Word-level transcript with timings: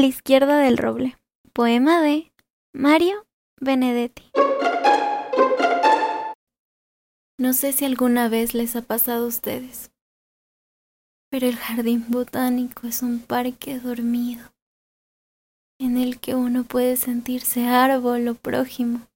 La 0.00 0.06
izquierda 0.06 0.58
del 0.58 0.78
roble. 0.78 1.18
Poema 1.52 2.00
de 2.00 2.30
Mario 2.72 3.26
Benedetti. 3.60 4.30
No 7.36 7.52
sé 7.52 7.72
si 7.72 7.84
alguna 7.84 8.28
vez 8.28 8.54
les 8.54 8.76
ha 8.76 8.82
pasado 8.82 9.24
a 9.24 9.26
ustedes, 9.26 9.90
pero 11.32 11.48
el 11.48 11.56
jardín 11.56 12.04
botánico 12.10 12.86
es 12.86 13.02
un 13.02 13.18
parque 13.18 13.80
dormido 13.80 14.52
en 15.80 15.96
el 15.96 16.20
que 16.20 16.36
uno 16.36 16.62
puede 16.62 16.96
sentirse 16.96 17.66
árbol 17.66 18.28
o 18.28 18.34
prójimo, 18.36 19.08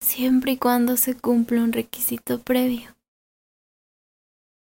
siempre 0.00 0.52
y 0.52 0.56
cuando 0.56 0.96
se 0.96 1.14
cumpla 1.14 1.62
un 1.62 1.74
requisito 1.74 2.40
previo. 2.40 2.96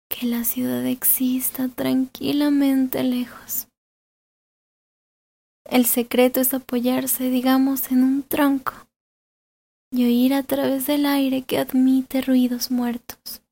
Que 0.09 0.25
la 0.25 0.43
ciudad 0.43 0.83
exista 0.87 1.67
tranquilamente 1.67 3.03
lejos. 3.03 3.68
El 5.69 5.85
secreto 5.85 6.41
es 6.41 6.55
apoyarse, 6.55 7.29
digamos, 7.29 7.91
en 7.91 8.03
un 8.03 8.23
tronco 8.23 8.73
y 9.91 10.03
oír 10.03 10.33
a 10.33 10.41
través 10.41 10.87
del 10.87 11.05
aire 11.05 11.43
que 11.43 11.59
admite 11.59 12.21
ruidos 12.21 12.71
muertos, 12.71 13.43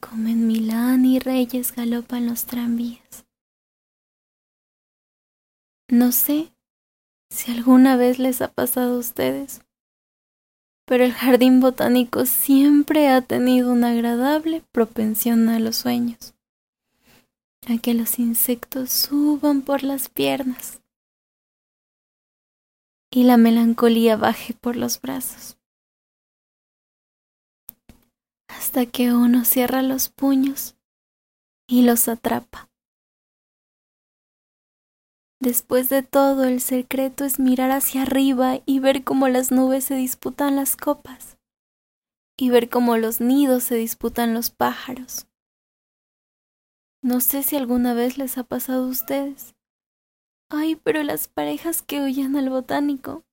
como 0.00 0.26
en 0.26 0.48
Milán 0.48 1.04
y 1.04 1.20
Reyes 1.20 1.76
galopan 1.76 2.26
los 2.26 2.46
tranvías. 2.46 3.24
No 5.88 6.10
sé 6.10 6.52
si 7.30 7.52
alguna 7.52 7.96
vez 7.96 8.18
les 8.18 8.42
ha 8.42 8.48
pasado 8.48 8.96
a 8.96 8.98
ustedes, 8.98 9.60
pero 10.86 11.04
el 11.04 11.12
jardín 11.12 11.60
botánico 11.60 12.26
siempre 12.26 13.06
ha 13.08 13.22
tenido 13.22 13.72
una 13.72 13.90
agradable 13.90 14.64
propensión 14.72 15.48
a 15.48 15.60
los 15.60 15.76
sueños, 15.76 16.34
a 17.68 17.78
que 17.78 17.94
los 17.94 18.18
insectos 18.18 18.90
suban 18.90 19.62
por 19.62 19.84
las 19.84 20.08
piernas 20.08 20.81
y 23.14 23.24
la 23.24 23.36
melancolía 23.36 24.16
baje 24.16 24.54
por 24.54 24.74
los 24.74 25.00
brazos, 25.00 25.58
hasta 28.48 28.86
que 28.86 29.12
uno 29.12 29.44
cierra 29.44 29.82
los 29.82 30.08
puños 30.08 30.76
y 31.68 31.82
los 31.82 32.08
atrapa. 32.08 32.70
Después 35.40 35.90
de 35.90 36.02
todo, 36.02 36.44
el 36.44 36.60
secreto 36.60 37.24
es 37.24 37.38
mirar 37.38 37.70
hacia 37.70 38.02
arriba 38.02 38.60
y 38.64 38.78
ver 38.78 39.04
cómo 39.04 39.28
las 39.28 39.52
nubes 39.52 39.84
se 39.84 39.94
disputan 39.94 40.56
las 40.56 40.76
copas, 40.76 41.36
y 42.38 42.48
ver 42.48 42.70
cómo 42.70 42.96
los 42.96 43.20
nidos 43.20 43.64
se 43.64 43.74
disputan 43.74 44.32
los 44.32 44.50
pájaros. 44.50 45.26
No 47.02 47.20
sé 47.20 47.42
si 47.42 47.56
alguna 47.56 47.92
vez 47.92 48.16
les 48.16 48.38
ha 48.38 48.44
pasado 48.44 48.84
a 48.84 48.88
ustedes. 48.88 49.54
Ay, 50.54 50.76
pero 50.76 51.02
las 51.02 51.28
parejas 51.28 51.80
que 51.80 52.02
huyan 52.02 52.36
al 52.36 52.50
botánico, 52.50 53.24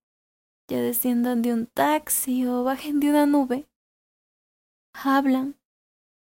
ya 0.69 0.79
desciendan 0.79 1.41
de 1.41 1.51
un 1.51 1.65
taxi 1.65 2.45
o 2.45 2.63
bajen 2.63 3.01
de 3.01 3.09
una 3.09 3.25
nube, 3.25 3.67
hablan 4.93 5.59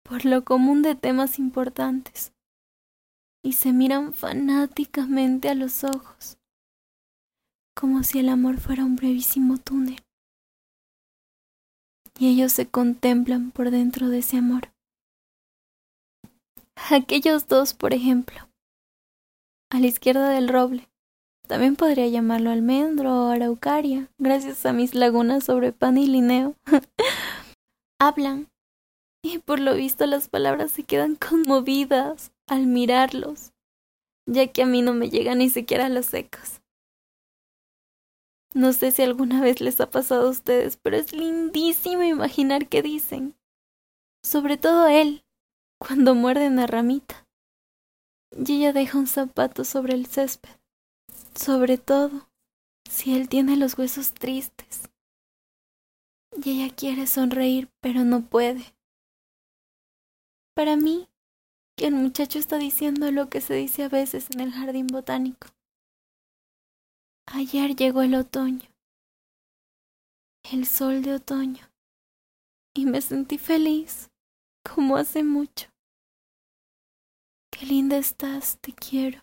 por 0.03 0.27
lo 0.27 0.45
común 0.45 0.83
de 0.83 0.95
temas 0.95 1.39
importantes 1.39 2.35
y 3.43 3.55
se 3.55 3.73
miran 3.73 4.13
fanáticamente 4.13 5.49
a 5.49 5.55
los 5.55 5.85
ojos, 5.85 6.37
como 7.75 8.03
si 8.03 8.19
el 8.19 8.29
amor 8.29 8.59
fuera 8.59 8.85
un 8.85 8.97
brevísimo 8.97 9.57
túnel. 9.57 10.05
Y 12.19 12.29
ellos 12.29 12.53
se 12.53 12.69
contemplan 12.69 13.53
por 13.53 13.71
dentro 13.71 14.11
de 14.11 14.19
ese 14.19 14.37
amor. 14.37 14.71
Aquellos 16.91 17.48
dos, 17.48 17.73
por 17.73 17.95
ejemplo, 17.95 18.54
a 19.75 19.80
la 19.80 19.89
izquierda 19.89 20.28
del 20.30 20.48
roble. 20.48 20.89
También 21.48 21.75
podría 21.75 22.06
llamarlo 22.06 22.50
almendro 22.50 23.27
o 23.27 23.28
araucaria, 23.30 24.08
gracias 24.19 24.64
a 24.67 24.73
mis 24.73 24.95
lagunas 24.95 25.42
sobre 25.42 25.73
pan 25.73 25.98
y 25.98 26.07
lineo. 26.07 26.55
Hablan, 28.01 28.48
y 29.20 29.39
por 29.39 29.58
lo 29.58 29.74
visto 29.74 30.07
las 30.07 30.29
palabras 30.29 30.70
se 30.70 30.84
quedan 30.84 31.17
conmovidas, 31.17 32.30
al 32.46 32.68
mirarlos, 32.68 33.52
ya 34.27 34.46
que 34.46 34.63
a 34.63 34.67
mí 34.67 34.80
no 34.80 34.95
me 34.95 35.11
llegan 35.11 35.39
ni 35.39 35.51
siquiera 35.51 35.89
los 35.89 36.14
ecos. 36.14 36.61
No 38.55 38.73
sé 38.73 38.92
si 38.92 39.02
alguna 39.02 39.40
vez 39.40 39.61
les 39.61 39.80
ha 39.80 39.90
pasado 39.90 40.29
a 40.29 40.30
ustedes, 40.30 40.77
pero 40.77 40.96
es 40.96 41.13
lindísimo 41.13 42.05
imaginar 42.05 42.68
qué 42.68 42.80
dicen. 42.80 43.34
Sobre 44.23 44.57
todo 44.57 44.86
él, 44.86 45.24
cuando 45.80 46.14
muerde 46.14 46.46
una 46.46 46.68
ramita. 46.68 47.23
Y 48.36 48.56
ella 48.56 48.72
deja 48.72 48.98
un 48.98 49.06
zapato 49.06 49.64
sobre 49.64 49.95
el 49.95 50.06
césped. 50.06 50.50
Sobre 51.34 51.78
todo, 51.78 52.28
si 52.89 53.14
él 53.17 53.28
tiene 53.28 53.56
los 53.56 53.78
huesos 53.78 54.12
tristes. 54.12 54.90
Y 56.42 56.62
ella 56.62 56.74
quiere 56.74 57.06
sonreír, 57.06 57.68
pero 57.80 58.05
no 58.05 58.22
puede. 58.22 58.74
Para 60.55 60.77
mí, 60.77 61.08
que 61.77 61.86
el 61.86 61.95
muchacho 61.95 62.39
está 62.39 62.58
diciendo 62.58 63.11
lo 63.11 63.28
que 63.28 63.40
se 63.40 63.55
dice 63.55 63.84
a 63.84 63.89
veces 63.89 64.28
en 64.30 64.40
el 64.40 64.52
jardín 64.52 64.86
botánico. 64.86 65.48
Ayer 67.27 67.74
llegó 67.74 68.02
el 68.02 68.14
otoño, 68.14 68.68
el 70.52 70.66
sol 70.66 71.02
de 71.02 71.14
otoño, 71.14 71.68
y 72.74 72.86
me 72.86 73.01
sentí 73.01 73.39
feliz, 73.39 74.11
como 74.62 74.96
hace 74.96 75.24
mucho. 75.24 75.73
Qué 77.57 77.67
linda 77.67 77.97
estás, 77.97 78.59
te 78.61 78.73
quiero. 78.73 79.23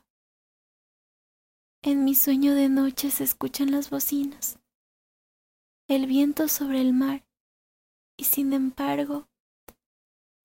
En 1.83 2.05
mi 2.05 2.15
sueño 2.15 2.55
de 2.55 2.69
noche 2.69 3.11
se 3.11 3.25
escuchan 3.25 3.71
las 3.71 3.89
bocinas, 3.89 4.57
el 5.89 6.05
viento 6.05 6.47
sobre 6.47 6.79
el 6.79 6.93
mar, 6.93 7.25
y 8.17 8.23
sin 8.23 8.53
embargo, 8.53 9.27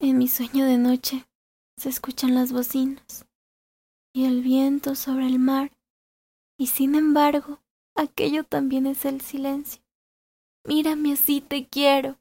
en 0.01 0.19
mi 0.19 0.27
sueño 0.27 0.67
de 0.67 0.79
noche 0.79 1.29
se 1.77 1.89
escuchan 1.89 2.35
las 2.35 2.51
bocinas 2.51 3.25
y 4.13 4.25
el 4.25 4.43
viento 4.43 4.97
sobre 4.97 5.29
el 5.29 5.39
mar, 5.39 5.71
y 6.59 6.67
sin 6.67 6.97
embargo, 6.97 7.63
aquello 7.95 8.43
también 8.43 8.87
es 8.87 9.05
el 9.05 9.21
silencio. 9.21 9.81
Mírame 10.65 11.13
así, 11.13 11.41
te 11.41 11.69
quiero. 11.69 12.19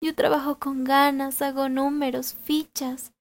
Yo 0.00 0.14
trabajo 0.14 0.60
con 0.60 0.84
ganas, 0.84 1.42
hago 1.42 1.68
números, 1.68 2.34
fichas, 2.34 3.12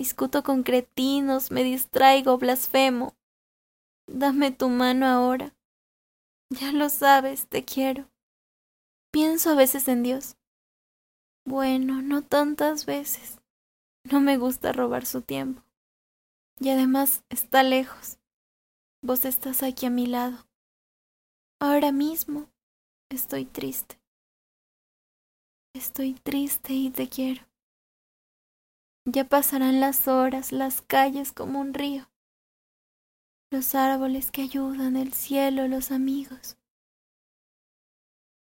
discuto 0.00 0.42
con 0.42 0.62
cretinos, 0.62 1.50
me 1.50 1.62
distraigo, 1.62 2.38
blasfemo. 2.38 3.14
Dame 4.06 4.50
tu 4.50 4.70
mano 4.70 5.06
ahora. 5.06 5.54
Ya 6.48 6.72
lo 6.72 6.88
sabes, 6.88 7.48
te 7.48 7.66
quiero. 7.66 8.10
Pienso 9.12 9.50
a 9.50 9.54
veces 9.54 9.88
en 9.88 10.02
Dios. 10.02 10.38
Bueno, 11.44 12.00
no 12.00 12.22
tantas 12.22 12.86
veces. 12.86 13.42
No 14.10 14.20
me 14.20 14.38
gusta 14.38 14.72
robar 14.72 15.04
su 15.04 15.20
tiempo. 15.20 15.62
Y 16.58 16.70
además 16.70 17.22
está 17.28 17.62
lejos. 17.62 18.18
Vos 19.02 19.26
estás 19.26 19.62
aquí 19.62 19.84
a 19.84 19.90
mi 19.90 20.06
lado. 20.06 20.48
Ahora 21.60 21.92
mismo 21.92 22.48
estoy 23.10 23.44
triste. 23.44 24.00
Estoy 25.74 26.14
triste 26.14 26.72
y 26.72 26.88
te 26.90 27.06
quiero. 27.06 27.49
Ya 29.06 29.28
pasarán 29.28 29.80
las 29.80 30.08
horas, 30.08 30.52
las 30.52 30.82
calles 30.82 31.32
como 31.32 31.60
un 31.60 31.74
río. 31.74 32.10
Los 33.50 33.74
árboles 33.74 34.30
que 34.30 34.42
ayudan, 34.42 34.96
el 34.96 35.12
cielo, 35.12 35.66
los 35.68 35.90
amigos. 35.90 36.56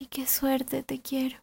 Y 0.00 0.06
qué 0.06 0.27
suerte 0.27 0.83
te 0.83 1.00
quiero. 1.00 1.43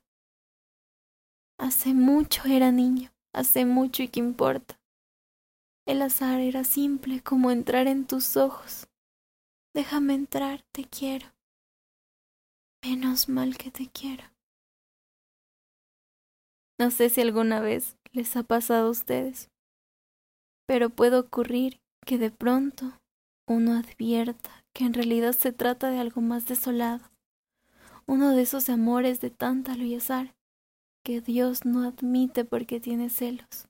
Hace 1.57 1.93
mucho 1.93 2.43
era 2.45 2.71
niño 2.71 3.13
hace 3.33 3.65
mucho 3.65 4.03
y 4.03 4.07
qué 4.07 4.19
importa. 4.19 4.79
El 5.85 6.01
azar 6.01 6.39
era 6.39 6.63
simple 6.63 7.21
como 7.21 7.51
entrar 7.51 7.87
en 7.87 8.05
tus 8.07 8.37
ojos. 8.37 8.87
Déjame 9.73 10.13
entrar, 10.13 10.63
te 10.71 10.85
quiero. 10.85 11.27
Menos 12.83 13.27
mal 13.27 13.57
que 13.57 13.71
te 13.71 13.89
quiero. 13.89 14.23
No 16.79 16.91
sé 16.91 17.09
si 17.09 17.21
alguna 17.21 17.59
vez 17.59 17.97
les 18.13 18.35
ha 18.37 18.43
pasado 18.43 18.87
a 18.87 18.91
ustedes, 18.91 19.49
pero 20.65 20.89
puede 20.89 21.17
ocurrir 21.17 21.81
que 22.05 22.17
de 22.17 22.31
pronto 22.31 22.93
uno 23.47 23.73
advierta 23.73 24.63
que 24.73 24.85
en 24.85 24.93
realidad 24.93 25.33
se 25.33 25.51
trata 25.51 25.89
de 25.89 25.99
algo 25.99 26.21
más 26.21 26.47
desolado, 26.47 27.11
uno 28.05 28.31
de 28.31 28.43
esos 28.43 28.69
amores 28.69 29.19
de 29.19 29.29
tanta 29.29 29.75
y 29.75 29.95
azar 29.95 30.35
que 31.03 31.21
Dios 31.21 31.65
no 31.65 31.85
admite 31.85 32.45
porque 32.45 32.79
tiene 32.79 33.09
celos. 33.09 33.67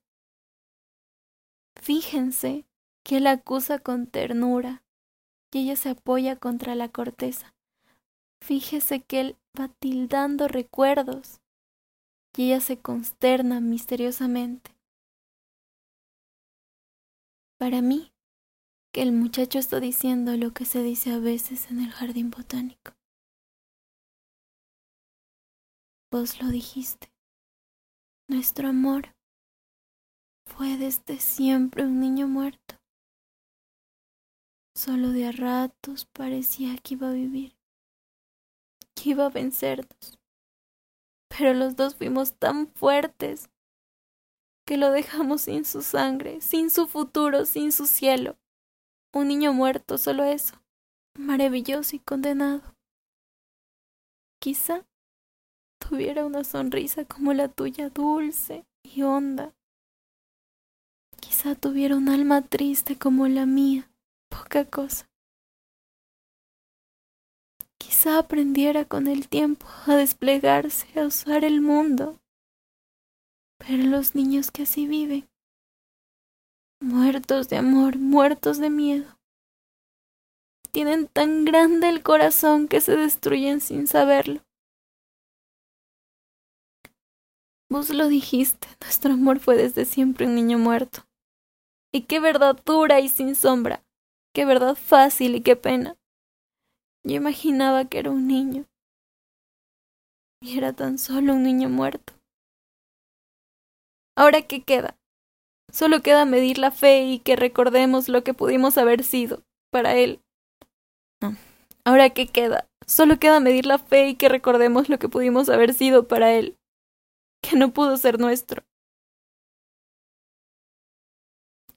Fíjense 1.82 2.66
que 3.04 3.18
él 3.18 3.28
acusa 3.28 3.80
con 3.80 4.08
ternura 4.08 4.84
y 5.52 5.60
ella 5.60 5.76
se 5.76 5.90
apoya 5.90 6.36
contra 6.36 6.76
la 6.76 6.90
corteza. 6.90 7.54
Fíjese 8.42 9.02
que 9.02 9.22
él 9.22 9.36
va 9.60 9.68
tildando 9.68 10.48
recuerdos 10.48 11.42
y 12.36 12.48
ella 12.52 12.60
se 12.60 12.82
consterna 12.82 13.60
misteriosamente. 13.60 14.76
Para 17.60 17.82
mí, 17.82 18.12
que 18.92 19.02
el 19.02 19.12
muchacho 19.12 19.60
está 19.60 19.80
diciendo 19.80 20.36
lo 20.38 20.52
que 20.52 20.66
se 20.66 20.84
dice 20.84 21.12
a 21.12 21.20
veces 21.20 21.72
en 21.72 21.80
el 21.80 21.92
jardín 21.92 22.30
botánico. 22.30 22.94
Vos 26.12 26.42
lo 26.42 26.50
dijiste. 26.50 27.12
Nuestro 28.30 28.70
amor 28.70 29.16
fue 30.46 30.78
desde 30.78 31.20
siempre 31.20 31.84
un 31.84 32.00
niño 32.00 32.28
muerto. 32.28 32.76
Solo 34.76 35.10
de 35.10 35.28
a 35.28 35.32
ratos 35.32 36.06
parecía 36.06 36.76
que 36.78 36.96
iba 36.96 37.10
a 37.10 37.14
vivir, 37.14 37.56
que 38.96 39.12
iba 39.12 39.26
a 39.26 39.30
vencernos. 39.30 40.23
Pero 41.36 41.54
los 41.54 41.76
dos 41.76 41.96
fuimos 41.96 42.34
tan 42.34 42.68
fuertes 42.68 43.50
que 44.66 44.78
lo 44.78 44.92
dejamos 44.92 45.42
sin 45.42 45.66
su 45.66 45.82
sangre, 45.82 46.42
sin 46.42 46.70
su 46.70 46.88
futuro, 46.88 47.46
sin 47.46 47.72
su 47.72 47.88
cielo. 47.88 48.38
Un 49.14 49.28
niño 49.28 49.54
muerto, 49.54 49.98
solo 49.98 50.24
eso, 50.24 50.62
maravilloso 51.18 51.96
y 51.96 52.00
condenado. 52.00 52.76
Quizá 54.40 54.86
tuviera 55.80 56.26
una 56.26 56.44
sonrisa 56.44 57.06
como 57.06 57.34
la 57.34 57.48
tuya, 57.48 57.90
dulce 57.90 58.66
y 58.84 59.02
honda. 59.02 59.54
Quizá 61.20 61.56
tuviera 61.56 61.96
un 61.96 62.10
alma 62.10 62.42
triste 62.42 62.98
como 62.98 63.28
la 63.28 63.46
mía, 63.46 63.90
poca 64.30 64.66
cosa. 64.66 65.10
Aprendiera 68.06 68.84
con 68.86 69.08
el 69.08 69.30
tiempo 69.30 69.66
a 69.88 69.96
desplegarse, 69.96 71.00
a 71.00 71.06
usar 71.06 71.46
el 71.46 71.62
mundo. 71.62 72.20
Pero 73.58 73.84
los 73.84 74.14
niños 74.14 74.52
que 74.52 74.64
así 74.64 74.88
viven, 74.88 75.30
muertos 76.82 77.48
de 77.48 77.58
amor, 77.58 77.98
muertos 77.98 78.58
de 78.58 78.70
miedo, 78.70 79.18
tienen 80.72 81.08
tan 81.08 81.46
grande 81.46 81.88
el 81.88 82.04
corazón 82.04 82.68
que 82.68 82.82
se 82.82 82.98
destruyen 82.98 83.62
sin 83.62 83.88
saberlo. 83.88 84.42
Vos 87.70 87.90
lo 87.90 88.10
dijiste, 88.10 88.68
nuestro 88.82 89.14
amor 89.14 89.40
fue 89.40 89.56
desde 89.56 89.86
siempre 89.86 90.28
un 90.28 90.36
niño 90.36 90.60
muerto. 90.60 91.08
Y 91.94 92.02
qué 92.02 92.20
verdad 92.20 92.62
dura 92.66 93.00
y 93.00 93.08
sin 93.08 93.36
sombra, 93.36 93.82
qué 94.34 94.46
verdad 94.46 94.76
fácil 94.76 95.36
y 95.36 95.42
qué 95.42 95.56
pena. 95.56 95.96
Yo 97.06 97.16
imaginaba 97.16 97.86
que 97.86 98.00
era 98.00 98.12
un 98.12 98.28
niño. 98.28 98.66
Y 100.42 100.58
era 100.58 100.74
tan 100.74 100.98
solo 100.98 101.34
un 101.34 101.44
niño 101.44 101.70
muerto. 101.70 102.14
Ahora 104.16 104.42
qué 104.44 104.64
queda? 104.64 104.98
Solo 105.72 106.02
queda 106.02 106.26
medir 106.26 106.60
la 106.60 106.72
fe 106.72 107.06
y 107.06 107.20
que 107.20 107.36
recordemos 107.36 108.08
lo 108.08 108.24
que 108.24 108.34
pudimos 108.34 108.78
haber 108.78 109.04
sido 109.04 109.42
para 109.72 109.96
él. 109.96 110.22
No. 111.22 111.36
Ahora 111.84 112.12
qué 112.12 112.28
queda? 112.28 112.68
Solo 112.86 113.18
queda 113.20 113.40
medir 113.40 113.66
la 113.66 113.80
fe 113.80 114.10
y 114.10 114.16
que 114.16 114.30
recordemos 114.30 114.90
lo 114.90 115.00
que 115.00 115.10
pudimos 115.10 115.50
haber 115.50 115.74
sido 115.74 116.08
para 116.08 116.34
él, 116.34 116.58
que 117.42 117.58
no 117.58 117.74
pudo 117.74 117.98
ser 117.98 118.20
nuestro. 118.20 118.64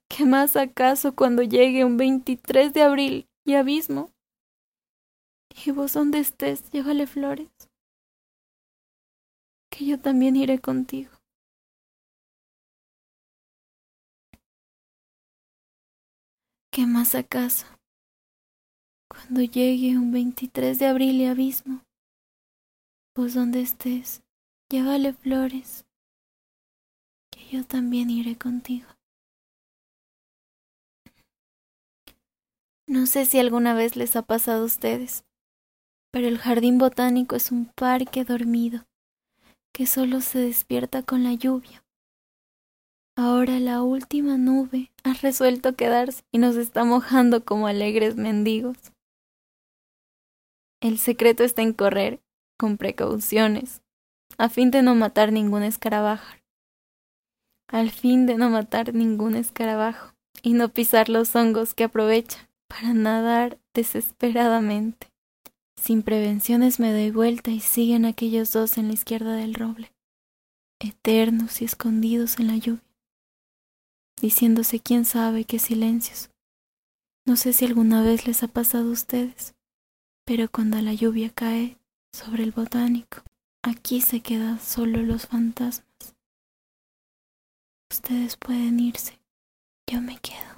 ¿Qué 0.08 0.24
más 0.24 0.56
acaso 0.56 1.14
cuando 1.14 1.42
llegue 1.42 1.84
un 1.84 1.96
23 1.96 2.72
de 2.72 2.82
abril 2.82 3.28
y 3.44 3.54
abismo? 3.54 4.10
Y 5.64 5.72
vos 5.72 5.94
donde 5.94 6.20
estés, 6.20 6.70
llévale 6.70 7.06
flores, 7.06 7.50
que 9.70 9.84
yo 9.86 9.98
también 9.98 10.36
iré 10.36 10.60
contigo. 10.60 11.10
¿Qué 16.70 16.86
más 16.86 17.14
acaso? 17.14 17.66
Cuando 19.08 19.40
llegue 19.40 19.98
un 19.98 20.12
23 20.12 20.78
de 20.78 20.86
abril 20.86 21.16
y 21.16 21.26
abismo, 21.26 21.82
vos 23.16 23.34
donde 23.34 23.62
estés, 23.62 24.22
llévale 24.70 25.14
flores, 25.14 25.86
que 27.32 27.48
yo 27.48 27.64
también 27.64 28.10
iré 28.10 28.36
contigo. 28.36 28.86
No 32.88 33.06
sé 33.06 33.26
si 33.26 33.38
alguna 33.38 33.74
vez 33.74 33.96
les 33.96 34.14
ha 34.16 34.22
pasado 34.22 34.62
a 34.62 34.66
ustedes, 34.66 35.25
pero 36.16 36.28
el 36.28 36.38
jardín 36.38 36.78
botánico 36.78 37.36
es 37.36 37.52
un 37.52 37.66
parque 37.66 38.24
dormido 38.24 38.86
que 39.74 39.84
solo 39.84 40.22
se 40.22 40.38
despierta 40.38 41.02
con 41.02 41.22
la 41.22 41.34
lluvia. 41.34 41.84
Ahora 43.18 43.60
la 43.60 43.82
última 43.82 44.38
nube 44.38 44.90
ha 45.04 45.12
resuelto 45.12 45.76
quedarse 45.76 46.22
y 46.32 46.38
nos 46.38 46.56
está 46.56 46.84
mojando 46.84 47.44
como 47.44 47.66
alegres 47.66 48.16
mendigos. 48.16 48.78
El 50.80 50.96
secreto 50.96 51.44
está 51.44 51.60
en 51.60 51.74
correr 51.74 52.22
con 52.58 52.78
precauciones, 52.78 53.82
a 54.38 54.48
fin 54.48 54.70
de 54.70 54.80
no 54.80 54.94
matar 54.94 55.32
ningún 55.32 55.64
escarabajo. 55.64 56.34
Al 57.68 57.90
fin 57.90 58.24
de 58.24 58.36
no 58.36 58.48
matar 58.48 58.94
ningún 58.94 59.34
escarabajo 59.34 60.14
y 60.42 60.54
no 60.54 60.70
pisar 60.70 61.10
los 61.10 61.36
hongos 61.36 61.74
que 61.74 61.84
aprovechan 61.84 62.48
para 62.68 62.94
nadar 62.94 63.58
desesperadamente. 63.74 65.08
Sin 65.80 66.02
prevenciones 66.02 66.80
me 66.80 66.92
doy 66.92 67.10
vuelta 67.10 67.50
y 67.50 67.60
siguen 67.60 68.04
aquellos 68.04 68.52
dos 68.52 68.78
en 68.78 68.88
la 68.88 68.94
izquierda 68.94 69.34
del 69.34 69.54
roble, 69.54 69.92
eternos 70.80 71.62
y 71.62 71.64
escondidos 71.64 72.38
en 72.40 72.48
la 72.48 72.56
lluvia, 72.56 72.82
diciéndose 74.20 74.80
quién 74.80 75.04
sabe 75.04 75.44
qué 75.44 75.58
silencios. 75.58 76.30
No 77.24 77.36
sé 77.36 77.52
si 77.52 77.64
alguna 77.64 78.02
vez 78.02 78.26
les 78.26 78.42
ha 78.42 78.48
pasado 78.48 78.88
a 78.88 78.92
ustedes, 78.92 79.54
pero 80.24 80.50
cuando 80.50 80.80
la 80.80 80.92
lluvia 80.92 81.30
cae 81.30 81.78
sobre 82.12 82.42
el 82.42 82.52
botánico, 82.52 83.22
aquí 83.62 84.00
se 84.00 84.20
quedan 84.20 84.60
solo 84.60 85.02
los 85.02 85.26
fantasmas. 85.26 85.86
Ustedes 87.90 88.36
pueden 88.36 88.80
irse, 88.80 89.20
yo 89.88 90.00
me 90.00 90.18
quedo. 90.18 90.56